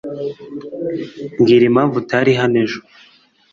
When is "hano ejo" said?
2.41-2.79